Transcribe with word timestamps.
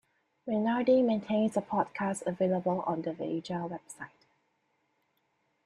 Mainardi 0.47 1.03
maintains 1.05 1.55
a 1.55 1.61
podcast 1.61 2.25
available 2.25 2.79
on 2.87 3.03
the 3.03 3.11
Veja 3.13 3.69
website. 3.69 4.25